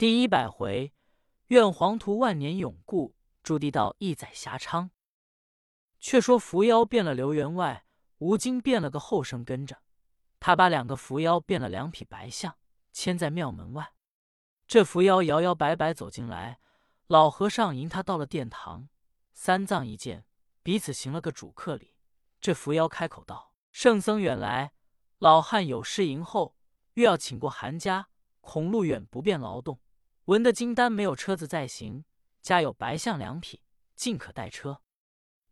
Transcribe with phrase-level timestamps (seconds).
[0.00, 0.94] 第一百回，
[1.48, 4.92] 愿黄图万年永固，祝地道一载遐昌。
[5.98, 7.84] 却说伏妖变了刘员外，
[8.16, 9.82] 吴京变了个后生跟着
[10.38, 12.56] 他，把两个伏妖变了两匹白象，
[12.94, 13.92] 牵在庙门外。
[14.66, 16.60] 这伏妖摇摇摆摆走进来，
[17.06, 18.88] 老和尚迎他到了殿堂。
[19.34, 20.24] 三藏一见，
[20.62, 21.94] 彼此行了个主客礼。
[22.40, 24.72] 这伏妖开口道：“圣僧远来，
[25.18, 26.56] 老汉有事迎候，
[26.94, 28.08] 欲要请过韩家，
[28.40, 29.78] 恐路远不便劳动。
[30.30, 32.04] 闻得金丹没有车子在行，
[32.40, 33.64] 家有白象两匹，
[33.96, 34.80] 尽可带车。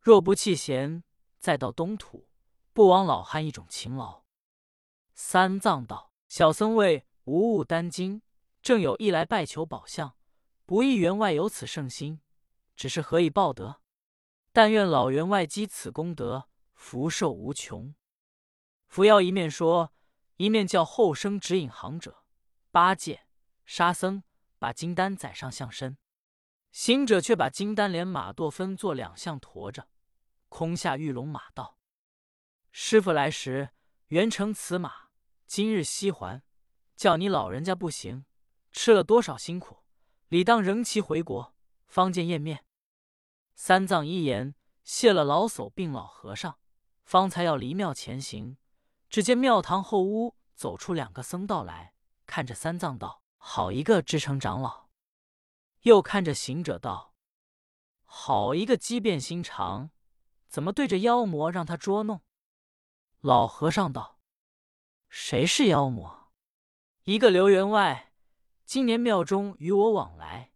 [0.01, 1.03] 若不弃嫌，
[1.41, 2.29] 再到东土，
[2.73, 4.23] 不枉老汉一种勤劳。”
[5.15, 8.23] 三藏道：“小僧为无物担惊，
[8.63, 10.15] 正有意来拜求宝相，
[10.65, 12.21] 不意员外有此圣心，
[12.77, 13.81] 只是何以报德？
[14.53, 17.93] 但愿老员外积此功德。”福寿无穷。
[18.87, 19.93] 扶摇一面说，
[20.37, 22.23] 一面叫后生指引行者
[22.71, 23.27] 八戒、
[23.67, 24.23] 沙僧
[24.59, 25.97] 把金丹载上象身。
[26.71, 29.89] 行者却把金丹连马垛分作两项驮着，
[30.49, 31.79] 空下玉龙马道
[32.71, 33.71] ：“师傅来时
[34.09, 35.09] 原乘此马，
[35.47, 36.43] 今日西还，
[36.95, 38.27] 叫你老人家不行，
[38.71, 39.79] 吃了多少辛苦，
[40.29, 41.55] 理当仍其回国，
[41.87, 42.65] 方见颜面。”
[43.57, 44.55] 三藏一言，
[44.85, 46.59] 谢了老叟并老和尚。
[47.03, 48.59] 方才要离庙前行，
[49.09, 51.95] 只见庙堂后屋走出两个僧道来，
[52.27, 54.89] 看着三藏道：“好一个智成长老！”
[55.83, 57.15] 又看着行者道
[58.05, 59.91] ：“好一个机变心肠，
[60.47, 62.21] 怎么对着妖魔让他捉弄？”
[63.21, 64.21] 老和尚道
[65.09, 66.31] ：“谁是妖魔？
[67.05, 68.13] 一个刘员外，
[68.65, 70.53] 今年庙中与我往来，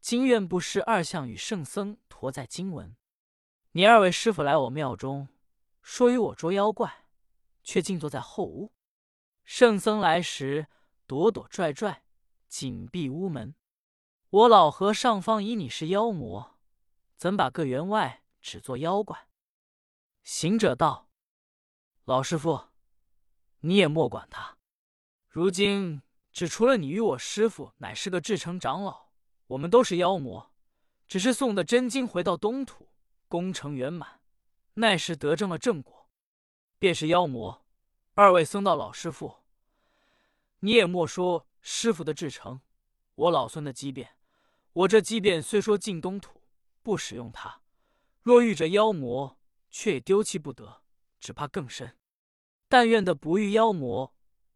[0.00, 2.96] 今愿不施二相与圣僧驮在经文。
[3.72, 5.28] 你二位师傅来我庙中。”
[5.80, 7.06] 说与我捉妖怪，
[7.62, 8.74] 却静坐在后屋。
[9.44, 10.66] 圣僧来时，
[11.06, 12.02] 躲躲拽拽，
[12.48, 13.54] 紧闭屋门。
[14.30, 16.58] 我老和尚方以你是妖魔，
[17.16, 19.28] 怎把个员外只做妖怪？
[20.22, 21.08] 行者道
[22.04, 22.68] ：“老师傅，
[23.60, 24.58] 你也莫管他。
[25.28, 29.08] 如今只除了你与我师傅乃是个至诚长老，
[29.48, 30.52] 我们都是妖魔。
[31.06, 32.90] 只是送的真经回到东土，
[33.28, 34.20] 功成圆满。”
[34.80, 36.08] 那时得证了正果，
[36.78, 37.66] 便是妖魔。
[38.14, 39.38] 二位僧道老师傅，
[40.60, 42.62] 你也莫说师傅的至诚，
[43.14, 44.16] 我老孙的机变。
[44.72, 46.42] 我这机变虽说进东土
[46.82, 47.60] 不使用它，
[48.22, 50.82] 若遇着妖魔，却也丢弃不得，
[51.20, 51.98] 只怕更深。
[52.68, 54.14] 但愿的不遇妖魔，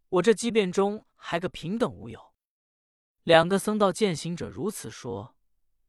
[0.09, 2.33] 我这机变中还个平等无有。
[3.25, 5.37] 两个僧道见行者如此说，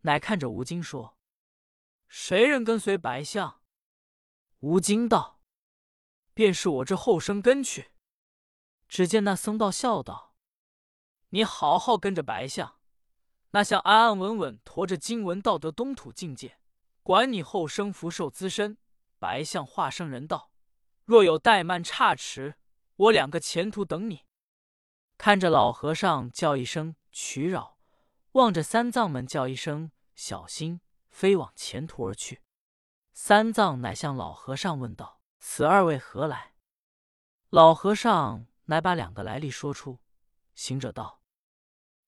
[0.02, 1.18] 乃看着吴京说
[2.10, 3.62] ：“谁人跟随白象？”
[4.60, 5.40] 吴京道
[6.36, 7.92] ：“便是我这后生跟去。”
[8.90, 10.32] 只见那僧道笑道
[11.34, 12.76] ：“你好好跟着白象，
[13.54, 16.60] 那象安安稳稳驮着经文道德东土境界，
[17.02, 18.78] 管你后生福寿资深。
[19.18, 20.52] 白象化生人道，
[21.06, 22.54] 若有怠慢差池，
[22.98, 24.26] 我两个前途等你。”
[25.18, 27.80] 看着老和尚叫一声“取扰”，
[28.34, 32.44] 望着三藏们叫一声“小心”，飞往前途而去。
[33.12, 36.54] 三藏乃向老和尚问道：“此二位何来？”
[37.50, 40.00] 老和尚乃把两个来历说出。
[40.54, 41.20] 行者道：“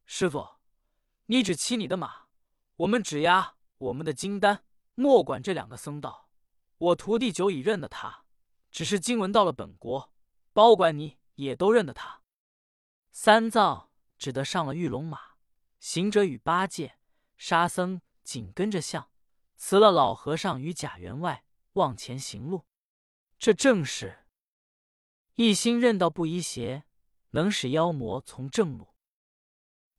[0.06, 0.58] 师傅，
[1.26, 2.28] 你只骑你的马，
[2.78, 6.30] 我们只押我们的金丹，莫管这两个僧道。
[6.78, 8.26] 我徒弟久已认得他，
[8.70, 10.14] 只是经文到了本国，
[10.54, 12.22] 包管你也都认得他。”
[13.12, 15.38] 三藏只得上了玉龙马，
[15.80, 17.00] 行者与八戒、
[17.38, 19.10] 沙僧紧跟着向。
[19.58, 22.66] 辞了老和尚与贾员外，往前行路。
[23.40, 24.26] 这正是
[25.36, 26.84] 一心认道不依邪，
[27.32, 28.95] 能使妖魔从正路。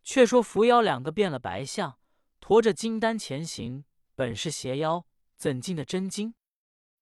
[0.06, 1.98] 却说伏妖两个变了白象，
[2.40, 3.84] 驮着金丹前行，
[4.14, 5.04] 本是邪妖，
[5.36, 6.32] 怎进的真经？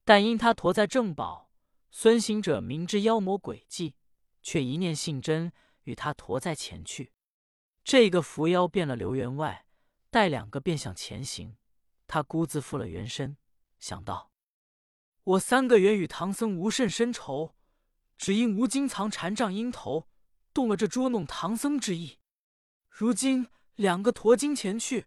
[0.07, 1.51] 但因他驮在正宝，
[1.91, 3.95] 孙行者明知妖魔诡计，
[4.41, 7.13] 却一念信真，与他驮在前去。
[7.85, 9.67] 这个伏妖变了刘员外，
[10.09, 11.59] 带两个便向前行。
[12.07, 13.37] 他孤自复了原身，
[13.79, 14.31] 想到
[15.25, 17.55] 我三个原与唐僧无甚深仇，
[18.17, 20.09] 只因吴京藏禅杖鹰头，
[20.55, 22.19] 动了这捉弄唐僧之意。
[22.97, 25.07] 如今两个驮经前去，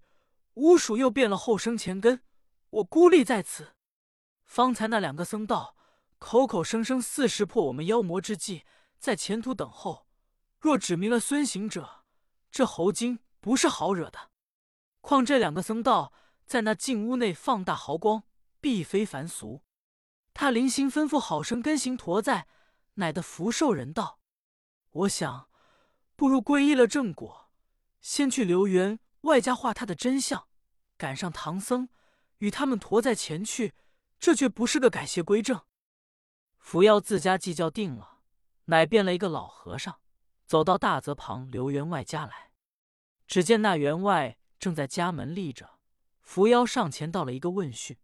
[0.55, 2.21] 吴蜀又变了后生前根，
[2.69, 3.75] 我孤立在此。
[4.43, 5.77] 方才那两个僧道
[6.17, 8.65] 口口声声似识破我们妖魔之计，
[8.99, 10.05] 在前途等候。
[10.59, 12.03] 若指明了孙行者，
[12.51, 14.31] 这猴精不是好惹的。
[14.99, 16.11] 况这两个僧道。
[16.45, 18.23] 在那净屋内放大豪光，
[18.61, 19.63] 必非凡俗。
[20.33, 22.47] 他临行吩咐好生跟行驮在，
[22.93, 24.21] 乃得福寿人道。
[24.91, 25.49] 我想，
[26.15, 27.46] 不如皈依了正果，
[28.07, 30.47] 先去刘员外家画他的真相，
[30.95, 31.89] 赶上唐僧，
[32.37, 33.73] 与他们驮在前去，
[34.17, 35.59] 这却不是个改邪归正。
[36.57, 38.19] 伏妖自家计较定了，
[38.67, 39.99] 乃变了一个老和尚，
[40.45, 42.53] 走到大泽旁刘员外家来。
[43.27, 45.77] 只见那员外正在家门立着，
[46.21, 47.97] 伏妖上前道了一个问讯。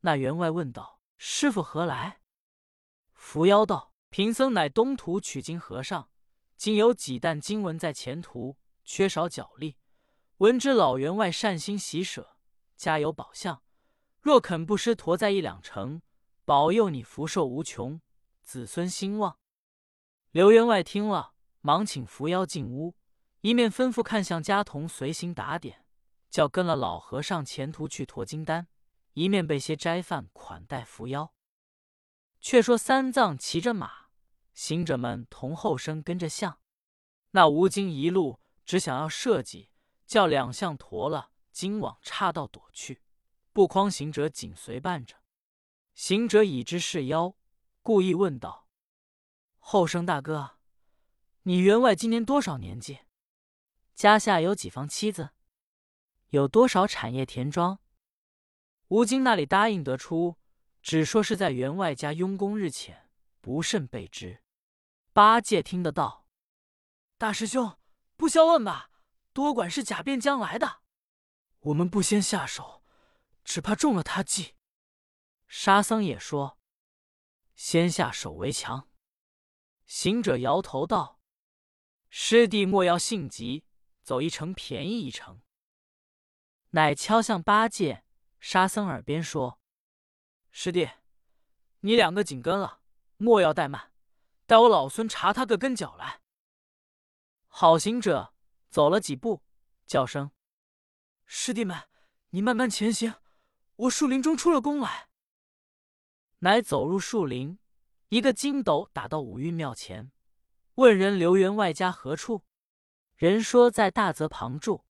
[0.00, 2.20] 那员外问道：“师傅何来？”
[3.14, 6.10] 伏妖道：“贫僧乃东土取经和尚，
[6.58, 9.76] 今有几担经文在前途，缺少脚力。
[10.38, 12.38] 闻知老员外善心喜舍，
[12.76, 13.62] 家有宝相，
[14.20, 16.00] 若肯不失驮在一两成，
[16.44, 18.00] 保佑你福寿无穷，
[18.42, 19.38] 子孙兴旺。”
[20.30, 22.94] 刘员外听了，忙请伏妖进屋。
[23.40, 25.84] 一面吩咐看向家童随行打点，
[26.30, 28.66] 叫跟了老和尚前途去驮金丹；
[29.12, 31.32] 一面备些斋饭款待伏妖。
[32.40, 34.08] 却说三藏骑着马，
[34.52, 36.58] 行者们同后生跟着相。
[37.30, 39.70] 那吴京一路只想要设计，
[40.04, 43.00] 叫两相驮了金往岔道躲去，
[43.52, 45.16] 不匡行者紧随伴着。
[45.94, 47.36] 行者已知是妖，
[47.80, 48.68] 故意问道
[49.58, 50.58] ：“后生大哥，
[51.44, 52.98] 你员外今年多少年纪？”
[53.94, 55.30] 家下有几房妻子？
[56.30, 57.78] 有多少产业田庄？
[58.88, 60.36] 吴京那里答应得出，
[60.82, 63.10] 只说是在员外家用功日浅，
[63.40, 64.42] 不甚备知。
[65.12, 66.26] 八戒听得到，
[67.16, 67.78] 大师兄
[68.16, 68.90] 不消问吧，
[69.32, 70.80] 多管是假变将来的。
[71.60, 72.82] 我们不先下手，
[73.44, 74.54] 只怕中了他计。
[75.46, 76.58] 沙僧也说，
[77.54, 78.88] 先下手为强。
[79.84, 81.20] 行者摇头道
[82.10, 83.64] ：“师弟莫要性急。”
[84.06, 85.42] 走一程便宜一程，
[86.70, 88.04] 乃敲向八戒、
[88.38, 89.60] 沙僧耳边说
[90.52, 90.88] ：“师弟，
[91.80, 92.80] 你两个紧跟了，
[93.16, 93.92] 莫要怠慢，
[94.46, 96.20] 待我老孙查他个跟脚来。”
[97.58, 98.34] 好行者
[98.68, 99.42] 走了几步，
[99.86, 100.30] 叫声
[101.24, 101.84] ：“师弟们，
[102.28, 103.14] 你慢慢前行，
[103.76, 105.08] 我树林中出了宫来。”
[106.40, 107.58] 乃走入树林，
[108.10, 110.12] 一个筋斗打到五蕴庙前，
[110.74, 112.44] 问人刘员外家何处。
[113.14, 114.84] 人说在大泽旁住。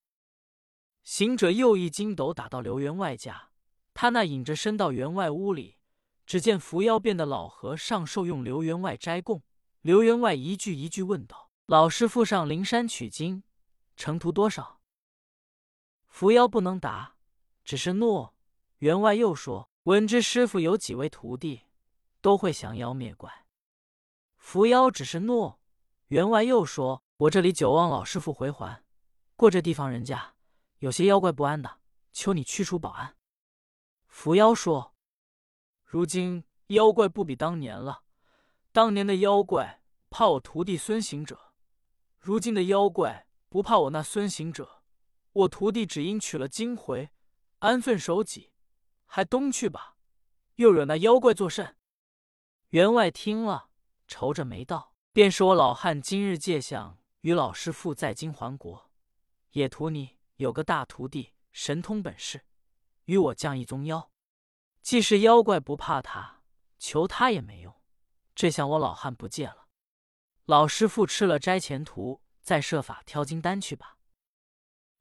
[1.05, 3.53] 行者又一筋斗打到刘员外家，
[3.95, 5.79] 他那引着身到员外屋里，
[6.27, 9.45] 只见伏妖变的老和尚受用刘员外斋供。
[9.83, 13.43] 刘员外一句一句问道：“老师傅上灵山取经，
[13.97, 14.81] 程途多少？”
[16.09, 17.17] 伏妖不能答，
[17.65, 18.35] 只是诺。
[18.79, 21.63] 员外又说：“闻知师傅有几位徒弟，
[22.21, 23.47] 都会降妖灭怪。”
[24.39, 25.61] 伏妖只是诺。
[26.09, 27.03] 员外又说。
[27.21, 28.85] 我这里久望老师傅回还，
[29.37, 30.35] 过这地方人家
[30.81, 31.81] 有些妖怪不安的，
[32.13, 33.17] 求你驱除保安。
[34.07, 34.95] 伏妖说
[35.83, 38.03] ：“如今妖怪不比当年了，
[38.71, 41.46] 当年的妖怪怕我徒弟孙行者，
[42.27, 44.83] 如今的妖怪不怕我那孙行者。
[45.33, 47.11] 我徒弟只因取了经回，
[47.61, 48.51] 安分守己，
[49.05, 49.95] 还东去吧，
[50.57, 51.77] 又惹那妖怪作甚？”
[52.71, 53.69] 员外听了，
[54.09, 58.91] 愁着眉道：“便是我老汉今日借相。”与老师傅在京还国，
[59.53, 62.45] 也图你有个大徒弟，神通本事，
[63.05, 64.11] 与我降一宗妖。
[64.83, 66.43] 既是妖怪不怕他，
[66.77, 67.73] 求他也没用。
[68.35, 69.66] 这下我老汉不借了。
[70.47, 73.99] 老师傅吃了斋前图，再设法挑金丹去吧。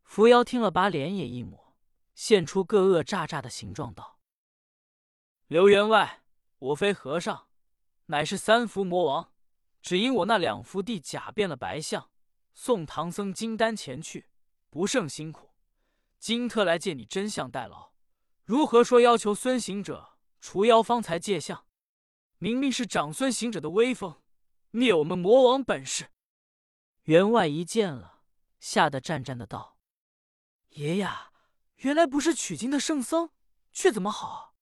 [0.03, 1.75] 伏妖听了，把脸也一抹，
[2.15, 4.19] 现出个恶诈诈的形状，道
[5.45, 6.23] ：“刘员外，
[6.57, 7.47] 我非和尚，
[8.07, 9.33] 乃是三伏魔王，
[9.83, 12.09] 只因我那两伏地假变了白象。”
[12.57, 14.29] 送唐僧金丹前去，
[14.71, 15.53] 不胜辛苦。
[16.17, 17.91] 今特来借你真相代劳，
[18.45, 21.67] 如何说要求孙行者除妖方才借相？
[22.37, 24.21] 明明是长孙行者的威风，
[24.75, 26.11] 灭我们魔王本事。
[27.03, 28.23] 员外一见了，
[28.59, 29.77] 吓得战战的道
[30.71, 31.31] ：“爷呀，
[31.77, 33.31] 原来不是取经的圣僧，
[33.71, 34.55] 却怎么好？”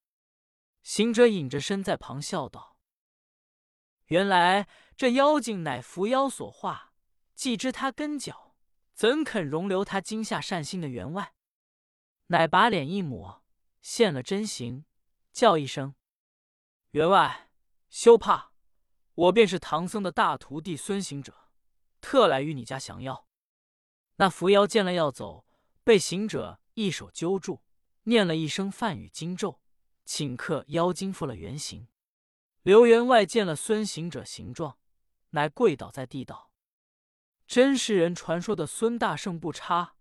[0.84, 2.78] 行者隐着身在旁笑道
[4.08, 6.92] ：“原来这妖精乃伏妖所化。”
[7.36, 8.56] 既知他根脚，
[8.94, 11.34] 怎肯容留他惊吓善心的员外？
[12.28, 13.44] 乃把脸一抹，
[13.82, 14.86] 现了真形，
[15.32, 15.96] 叫一声
[16.92, 17.50] ：“员外，
[17.90, 18.53] 休怕！
[19.16, 21.50] 我便是唐僧的大徒弟孙行者，
[22.02, 23.28] 特来与你家降妖。”
[24.18, 25.46] 那伏妖见了要走，
[25.84, 27.62] 被行者一手揪住，
[28.04, 29.60] 念了一声梵语经咒，
[30.06, 31.88] 顷刻妖精复了原形。
[32.62, 34.78] 刘员外见了孙行者形状，
[35.32, 36.52] 乃跪倒在地道。
[37.46, 39.96] 真是人传说的孙大圣不差，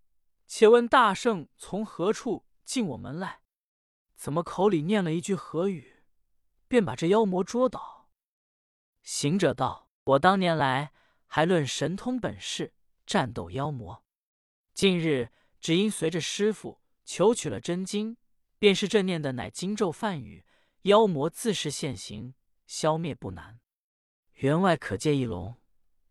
[0.47, 3.41] 且问大圣从何处进我门来？
[4.15, 6.05] 怎么口里念了一句何语，
[6.69, 8.02] 便把这妖魔捉倒？
[9.03, 10.93] 行者道：“我当年来
[11.27, 12.73] 还论神通本事，
[13.05, 14.05] 战斗妖魔。
[14.75, 15.31] 近日
[15.61, 18.17] 只因随着师傅求取了真经，
[18.59, 20.47] 便是正念的乃经咒梵语，
[20.83, 22.35] 妖魔自是现形，
[22.67, 23.61] 消灭不难。
[24.35, 25.61] 员外可借一龙，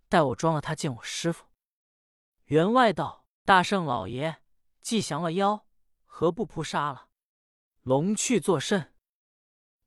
[0.07, 1.47] 待我装了他见我师傅。
[2.45, 4.41] 员外道：“大圣老爷，
[4.81, 5.65] 既降了妖，
[6.05, 7.07] 何不扑杀了
[7.81, 8.93] 龙去作甚？”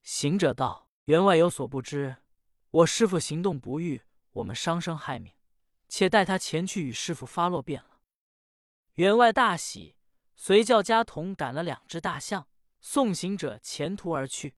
[0.01, 2.17] 行者道：“员外有所不知，
[2.75, 4.01] 我师傅行动不御，
[4.33, 5.31] 我们伤生害命，
[5.87, 8.01] 且待他前去与师傅发落便了。”
[8.95, 9.95] 员外大喜，
[10.35, 12.49] 随叫家童赶了两只大象，
[12.81, 14.55] 送行者前途而去。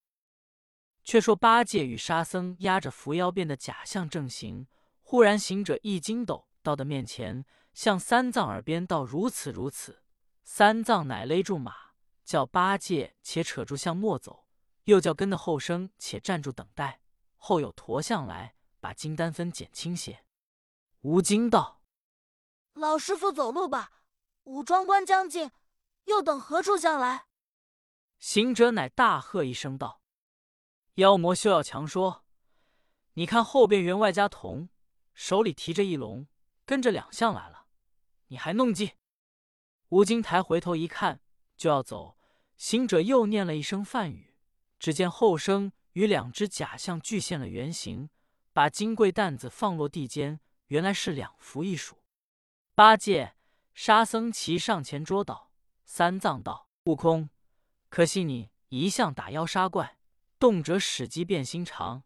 [1.04, 4.66] 却说八戒与沙僧压着伏妖变的假象正行，
[5.04, 7.46] 忽然行者一筋斗到的面前，
[7.76, 10.02] 向三藏耳边道：“如此如此。”
[10.44, 11.92] 三藏乃勒住马，
[12.26, 14.48] 叫八戒且扯住象莫走。
[14.86, 17.02] 又叫跟的后生且站住等待，
[17.48, 20.26] 后有驼象来，把金丹分减轻些。
[21.00, 21.82] 吴京道
[22.76, 24.02] ：“老师傅走路吧，
[24.44, 25.52] 武装关将近，
[26.04, 27.28] 又等何处将来？”
[28.20, 30.02] 行者乃大喝一声道
[30.96, 32.26] ：“妖魔休要强说！
[33.14, 34.68] 你看后边员外家童
[35.14, 36.28] 手里提着一笼，
[36.66, 37.68] 跟着两象来了，
[38.28, 38.96] 你还弄计？”
[39.88, 41.22] 吴京抬回头一看，
[41.56, 42.18] 就要走，
[42.58, 44.36] 行者又念了一声梵语。
[44.78, 48.12] 只见后生与两只假象俱现了原形，
[48.54, 52.04] 把金柜担子放落地间，原来是两幅一数。
[52.76, 53.34] 八戒、
[53.74, 55.52] 沙僧齐上前捉倒。
[55.86, 57.32] 三藏道：“悟空，
[57.90, 59.98] 可惜你一向打妖杀怪，
[60.38, 62.04] 动辄使机变心肠，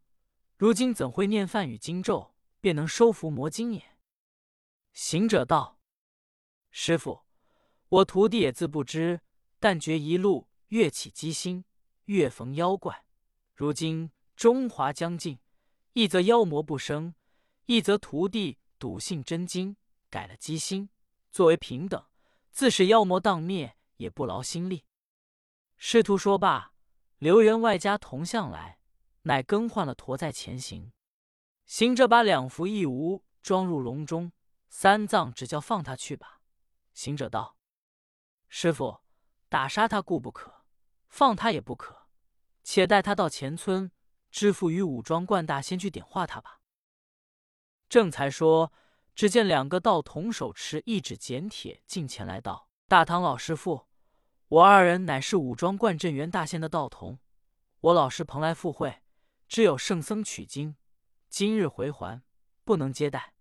[0.55, 3.97] 如今怎会念梵语经咒，便能收服魔精也？”
[4.93, 5.81] 行者道
[6.71, 7.23] ：“师傅，
[7.89, 9.19] 我徒弟也自不知，
[9.59, 11.65] 但觉一路越起机心。”
[12.05, 13.05] 越逢妖怪，
[13.61, 15.37] 如今中华将尽，
[15.93, 17.13] 一则妖魔不生，
[17.67, 19.77] 一则徒弟笃信真经，
[20.09, 20.89] 改了机心，
[21.29, 22.03] 作为平等，
[22.49, 24.83] 自是妖魔荡灭，也不劳心力。
[25.77, 26.73] 师徒说罢，
[27.19, 28.79] 刘员外加铜像来，
[29.21, 30.91] 乃更换了驮在前行。
[31.67, 34.31] 行者把两幅一无装入笼中，
[34.69, 36.41] 三藏只叫放他去吧。
[36.95, 37.55] 行者道
[38.49, 39.01] ：“师傅，
[39.49, 40.65] 打杀他固不可，
[41.07, 42.00] 放他也不可。”
[42.73, 43.91] 且待他到前村，
[44.29, 46.61] 知府与武装观大仙去点化他吧。
[47.89, 48.71] 正才说，
[49.13, 53.87] 只见两个道童手持一纸简帖进前来道：“大唐老师傅，
[54.47, 57.19] 我二人乃是武装观镇元大仙的道童。
[57.81, 59.01] 我老师蓬莱赴会，
[59.49, 60.77] 只有圣僧取经，
[61.27, 62.23] 今日回还，
[62.63, 63.33] 不能接待，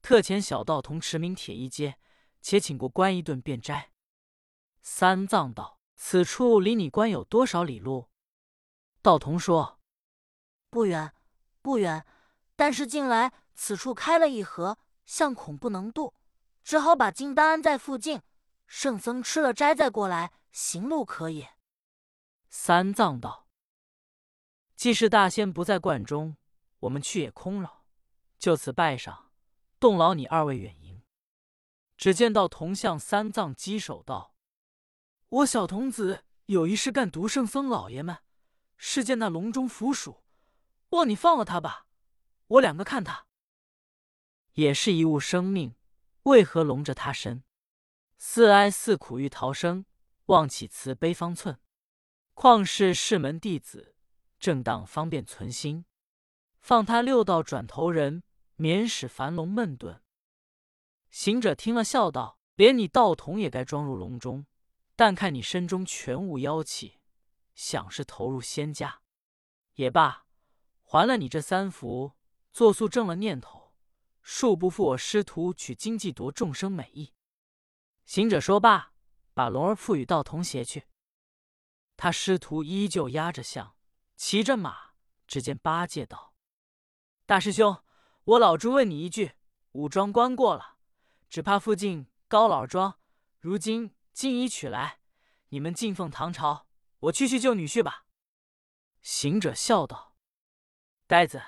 [0.00, 1.98] 特遣小道童持名帖一接，
[2.40, 3.92] 且请过关一顿便斋。”
[4.80, 8.08] 三藏道：“此处离你关有多少里路？”
[9.02, 9.80] 道童说
[10.68, 11.14] ：“不远，
[11.62, 12.04] 不远，
[12.54, 16.12] 但是近来此处开了一河，相恐不能渡，
[16.62, 18.20] 只好把金丹安在附近。
[18.66, 21.56] 圣僧吃了斋再过来，行路可也。”
[22.50, 23.48] 三藏道
[24.76, 26.36] ：“既是大仙不在观中，
[26.80, 27.86] 我们去也空扰，
[28.38, 29.30] 就此拜上，
[29.78, 31.02] 动劳你二位远迎。”
[31.96, 34.34] 只见道童向三藏稽首道
[35.28, 38.18] ：“我小童子有一事干独圣僧老爷们。”
[38.82, 40.24] 是见那笼中腐鼠，
[40.88, 41.86] 望你放了他吧。
[42.46, 43.26] 我两个看他，
[44.54, 45.76] 也是一物生命，
[46.22, 47.44] 为何笼着他身？
[48.16, 49.84] 似哀似苦欲逃生，
[50.26, 51.60] 望起慈悲方寸。
[52.32, 53.94] 况是世门弟子，
[54.38, 55.84] 正当方便存心，
[56.62, 58.22] 放他六道转头人，
[58.56, 60.02] 免使樊笼闷顿。
[61.10, 64.46] 行者听了，笑道：“连你道童也该装入笼中，
[64.96, 66.96] 但看你身中全无妖气。”
[67.60, 69.02] 想是投入仙家，
[69.74, 70.24] 也罢，
[70.82, 72.14] 还了你这三福，
[72.54, 73.74] 作素正了念头，
[74.24, 77.12] 恕不负我师徒取经济夺众生美意。
[78.06, 78.94] 行者说罢，
[79.34, 80.88] 把龙儿赋予道童携去。
[81.98, 83.76] 他师徒依旧压着象，
[84.16, 84.92] 骑着马。
[85.26, 86.34] 只见八戒道
[87.26, 87.84] ：“大师兄，
[88.24, 89.32] 我老猪问你一句，
[89.72, 90.78] 武装关过了，
[91.28, 92.98] 只怕附近高老庄，
[93.38, 95.00] 如今金已取来，
[95.50, 96.66] 你们敬奉唐朝。”
[97.00, 98.06] 我去去救女婿吧。
[99.00, 100.14] 行者笑道
[101.08, 101.42] ：“呆子，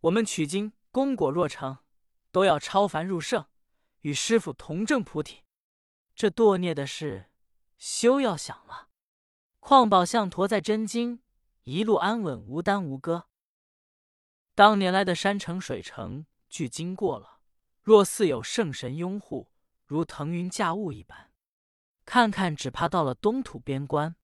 [0.00, 1.78] 我们取经功果若成，
[2.32, 3.46] 都要超凡入圣，
[4.00, 5.44] 与师傅同证菩提。
[6.14, 7.30] 这堕孽的事，
[7.76, 8.88] 休要想了。
[9.58, 11.22] 况宝象驮在真经，
[11.64, 13.28] 一路安稳，无耽无搁。
[14.54, 17.40] 当年来的山城水城，俱经过了。
[17.82, 19.52] 若似有圣神拥护，
[19.84, 21.30] 如腾云驾雾一般。
[22.06, 24.16] 看看，只怕到了东土边关。”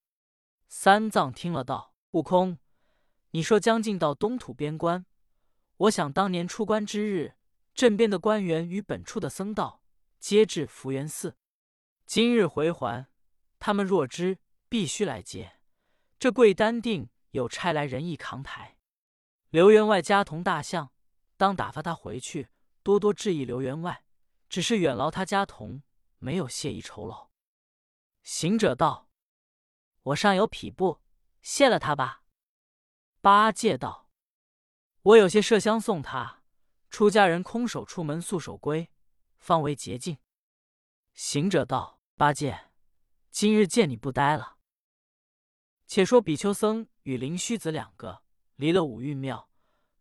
[0.68, 2.58] 三藏听了道：“悟空，
[3.30, 5.06] 你说将近到东土边关，
[5.76, 7.36] 我想当年出关之日，
[7.74, 9.82] 镇边的官员与本处的僧道，
[10.18, 11.36] 皆至福源寺。
[12.04, 13.06] 今日回还，
[13.58, 15.60] 他们若知，必须来接。
[16.18, 18.76] 这贵丹定有差来人意扛抬。
[19.50, 20.92] 刘员外家同大象，
[21.36, 22.48] 当打发他回去，
[22.82, 24.04] 多多致意刘员外。
[24.48, 25.82] 只是远劳他家童，
[26.18, 27.30] 没有谢意酬劳。
[28.22, 29.08] 行者道
[30.06, 31.00] ：“我上有匹布，
[31.42, 32.22] 谢了他吧。”
[33.20, 34.08] 八戒道
[35.02, 36.42] ：“我有些麝香送他，
[36.90, 38.88] 出家人空手出门，素手归，
[39.38, 40.18] 方为洁净。”
[41.12, 42.70] 行者道：“八戒，
[43.30, 44.58] 今日见你不呆了。
[45.86, 48.22] 且说比丘僧与灵虚子两个
[48.54, 49.48] 离了五蕴庙，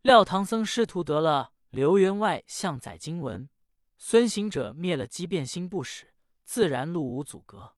[0.02, 3.48] 料唐僧师徒得了刘员外向载经文。
[3.98, 7.74] 孙行者灭了机变心不使，自然路无阻隔。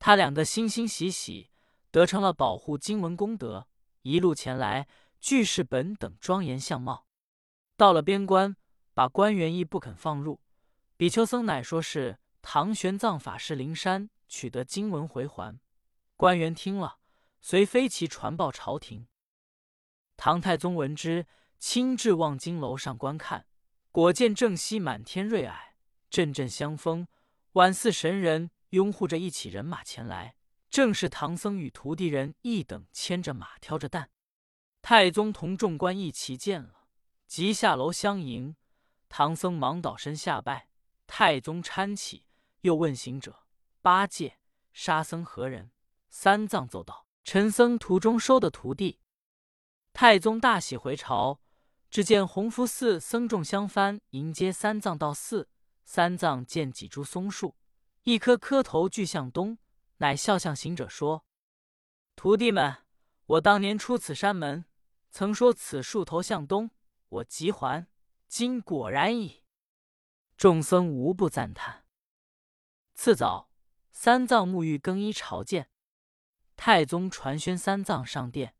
[0.00, 1.50] 他两个欣欣喜喜，
[1.90, 3.68] 得成了保护经文功德。
[4.00, 4.88] 一路前来，
[5.20, 7.06] 俱是本等庄严相貌。
[7.76, 8.56] 到了边关，
[8.94, 10.40] 把官员亦不肯放入。
[10.96, 15.60] 比丘僧乃说是唐玄奘法师灵山取得经文回还。
[16.16, 16.98] 官员听了，
[17.42, 19.06] 遂飞骑传报朝廷。
[20.16, 21.26] 唐太宗闻之，
[21.58, 23.46] 亲至望京楼上观看。
[23.92, 25.52] 果见正西满天瑞霭，
[26.08, 27.06] 阵阵香风，
[27.52, 30.36] 宛似神人拥护着一起人马前来。
[30.70, 34.10] 正是唐僧与徒弟人一等牵着马，挑着担。
[34.82, 36.86] 太宗同众官一齐见了，
[37.26, 38.56] 即下楼相迎。
[39.08, 40.68] 唐僧忙倒身下拜。
[41.06, 42.24] 太宗搀起，
[42.60, 43.44] 又问行者、
[43.82, 44.38] 八戒、
[44.72, 45.72] 沙僧何人？
[46.08, 49.00] 三藏奏道：“陈僧途中收的徒弟。”
[49.92, 51.40] 太宗大喜，回朝。
[51.90, 55.48] 只见弘福寺僧众相幡迎接三藏到寺，
[55.84, 57.56] 三藏见几株松树，
[58.04, 59.58] 一棵磕头俱向东，
[59.98, 61.26] 乃笑向行者说
[62.16, 62.84] ：“徒弟们，
[63.26, 64.64] 我当年出此山门，
[65.10, 66.70] 曾说此树头向东，
[67.08, 67.86] 我即还，
[68.26, 69.44] 今果然矣。”
[70.38, 71.84] 众僧无不赞叹。
[72.94, 73.50] 次早，
[73.90, 75.70] 三藏沐浴更衣朝见，
[76.56, 78.54] 太宗传宣三藏上殿，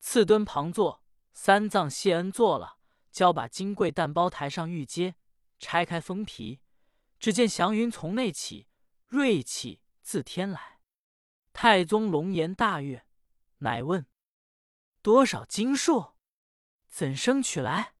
[0.00, 1.04] 次敦旁坐。
[1.32, 2.78] 三藏谢恩坐了，
[3.12, 5.14] 交把金柜蛋包抬上玉阶，
[5.60, 6.58] 拆开封皮，
[7.18, 8.68] 只见祥云从内起，
[9.06, 10.80] 瑞气自天来。
[11.52, 13.04] 太宗龙颜大悦，
[13.58, 14.06] 乃问
[15.02, 16.14] ：“多少金数？
[16.86, 17.94] 怎生取来？”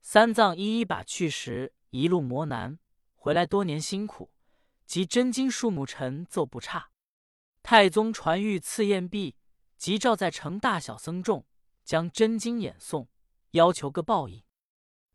[0.00, 2.78] 三藏一一把去时一路磨难，
[3.14, 4.32] 回来多年辛苦，
[4.86, 6.90] 及真经数目陈奏不差。
[7.62, 9.36] 太宗传谕赐宴毕，
[9.76, 11.46] 即召在城大小僧众。
[11.84, 13.08] 将真经演诵，
[13.50, 14.44] 要求个报应。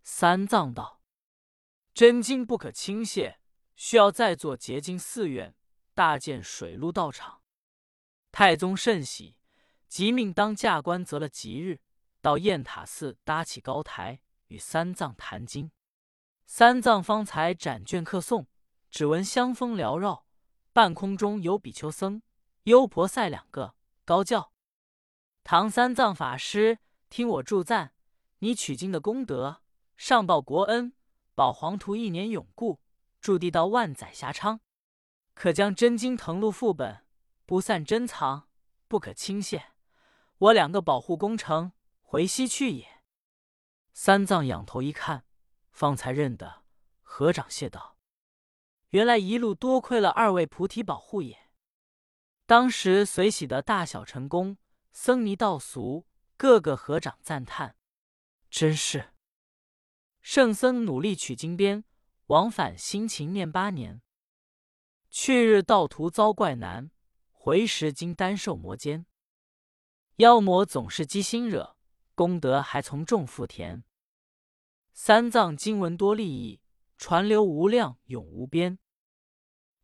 [0.03, 0.96] 三藏道
[1.97, 3.39] ：“真经不可轻泄，
[3.75, 5.55] 需要再做洁净寺院，
[5.95, 7.41] 大建水陆道场。”
[8.31, 9.36] 太宗甚喜，
[9.88, 11.79] 即命当驾官择了吉日，
[12.21, 15.71] 到雁塔寺搭起高台，与三藏谈经。
[16.45, 18.45] 三藏方才展卷客诵，
[18.91, 20.27] 只闻香风缭绕，
[20.71, 22.21] 半空中有比丘僧、
[22.65, 23.73] 优婆塞两个，
[24.05, 24.53] 高叫。
[25.43, 26.77] 唐三藏法师，
[27.10, 27.95] 听我祝赞
[28.38, 29.63] 你取经的功德，
[29.95, 30.93] 上报国恩，
[31.38, 32.82] 保黄图一年永固，
[33.21, 34.60] 驻地到万载遐昌。
[35.36, 37.06] 可将真经誊录副本，
[37.45, 38.50] 不散珍藏，
[38.88, 39.73] 不可轻泄。
[40.39, 43.04] 我两个保护功成，回西去也。
[43.93, 45.26] 三藏仰头一看，
[45.69, 46.63] 方才认得，
[47.04, 48.00] 合掌谢道
[48.89, 51.52] ：“原来一路多亏了二位菩提保护也。
[52.47, 54.58] 当时随喜的大小成功。”
[54.91, 57.76] 僧尼道俗，个个合掌赞叹，
[58.50, 59.13] 真是
[60.30, 61.86] 圣僧努力取经边，
[62.26, 64.02] 往返辛勤念八年。
[65.10, 66.92] 去日道途遭怪难，
[67.32, 69.06] 回时经单受魔奸。
[70.18, 71.78] 妖魔总是机心惹，
[72.13, 73.86] 功德还从众富田。
[74.92, 76.60] 三藏经文多利益，
[76.98, 78.78] 传流无量永无边。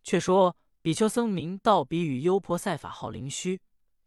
[0.04, 3.62] 却说比丘僧名道比与优婆塞法号灵虚。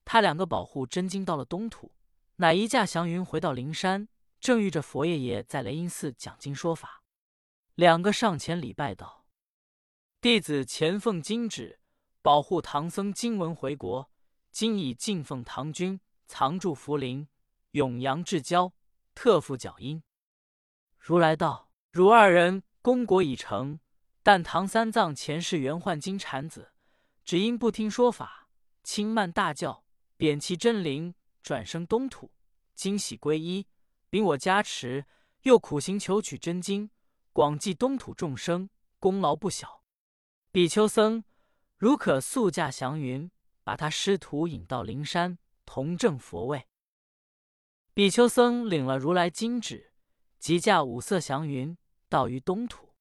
[0.05, 1.93] 他两个保护真经到了东土，
[2.37, 4.07] 乃一驾祥云回到灵山，
[4.47, 7.03] 正遇着佛爷爷在雷音寺讲经说法。
[7.75, 9.27] 两个上前礼拜道
[10.23, 11.81] ：“弟子前奉金旨，
[12.23, 14.09] 保护唐僧经文回国，
[14.53, 17.27] 今已敬奉唐君，藏住福林，
[17.73, 18.73] 永扬至交，
[19.17, 20.01] 特付脚印。”
[21.01, 23.81] 如来道：“汝二人功果已成，
[24.23, 26.71] 但唐三藏前世原幻金蝉子，
[27.25, 28.49] 只因不听说法，
[28.85, 29.85] 轻慢大教。”
[30.17, 32.31] 贬其真灵，转生东土，
[32.77, 33.67] 惊喜皈依，
[34.17, 35.05] 禀我加持，
[35.43, 36.89] 又苦行求取真经，
[37.35, 39.85] 广济东土众生，功劳不小。
[40.51, 41.23] 比丘僧，
[41.77, 43.31] 如可速驾祥云，
[43.63, 46.67] 把他师徒引到灵山，同证佛位。
[47.93, 49.93] 比丘僧领了如来金旨，
[50.39, 51.77] 即驾五色祥云
[52.09, 52.95] 到于东土。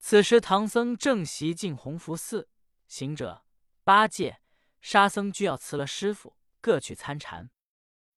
[0.00, 2.48] 此时唐僧正席进弘福寺，
[2.88, 3.44] 行者、
[3.84, 4.40] 八戒、
[4.80, 7.52] 沙僧俱要辞了师傅，各去参禅。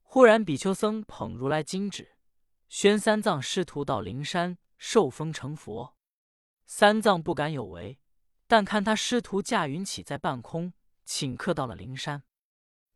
[0.02, 2.13] 忽然比丘僧捧如来金旨，
[2.74, 5.96] 宣三藏师徒到灵山受封成佛。
[6.66, 8.00] 三藏不敢有违，
[8.48, 10.74] 但看他师徒驾云起在半空，
[11.06, 12.24] 请客到了灵山，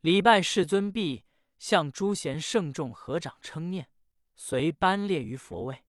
[0.01, 1.25] 礼拜世尊毕，
[1.59, 3.91] 向诸贤圣众合掌称念，
[4.35, 5.85] 随班列于佛位。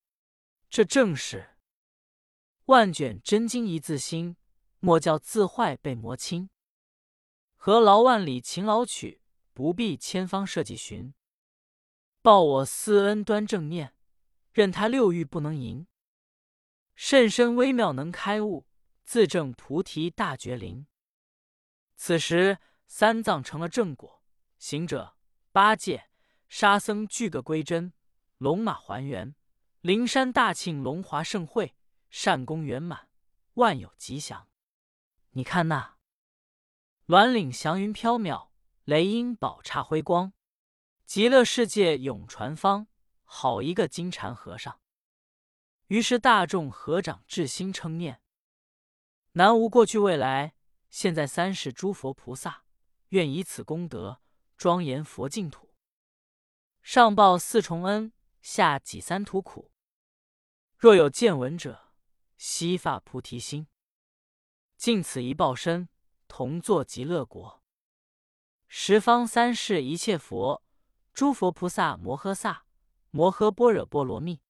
[0.68, 1.57] 这正是
[2.66, 4.37] 万卷真经一字心，
[4.81, 6.51] 莫教字坏被魔侵。
[7.57, 9.22] 何劳万里勤劳取，
[9.55, 11.14] 不必千方设计寻。
[12.21, 13.95] 报我思恩端正念，
[14.53, 15.87] 任他六欲不能淫。
[16.95, 18.67] 甚深微妙能开悟，
[19.05, 20.87] 自证菩提大觉灵。
[21.95, 24.23] 此时三藏成了正果，
[24.59, 25.17] 行者、
[25.53, 26.11] 八戒、
[26.49, 27.93] 沙僧俱个归真，
[28.39, 29.37] 龙马还原，
[29.81, 31.77] 灵山大庆龙华盛会，
[32.11, 33.09] 善功圆满，
[33.55, 34.49] 万有吉祥。
[35.31, 35.97] 你看那
[37.07, 38.49] 鸾岭祥云飘渺，
[38.85, 40.33] 雷音宝刹辉光，
[41.09, 42.87] 极乐世界永传芳，
[43.25, 44.79] 好一个金蝉和尚。
[45.87, 48.21] 于是大众合掌至心称念：
[49.33, 50.55] 南无过去未来
[50.90, 52.64] 现在三世诸佛菩萨，
[53.09, 54.21] 愿以此功德
[54.59, 55.75] 庄严佛净土，
[56.83, 59.73] 上报四重恩，下济三途苦。
[60.77, 61.94] 若有见闻者，
[62.37, 63.66] 悉发菩提心，
[64.77, 65.88] 尽此一报身，
[66.29, 67.64] 同作极乐国。
[68.66, 70.62] 十方三世一切佛，
[71.19, 72.65] 诸佛菩萨摩诃萨，
[73.11, 74.41] 摩诃般若波罗蜜。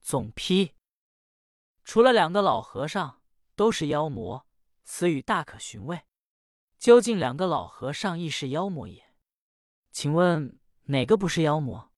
[0.00, 0.74] 总批：
[1.84, 3.22] 除了两个老和尚，
[3.54, 4.48] 都是妖魔。
[4.82, 6.02] 此语大可寻味。
[6.76, 9.14] 究竟两个老和尚亦是妖魔也？
[9.92, 11.92] 请问哪个不是妖魔？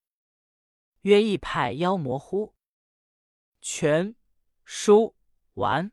[1.01, 2.55] 曰：一派妖魔乎？
[3.63, 4.15] 全
[4.67, 5.17] 书
[5.55, 5.91] 完。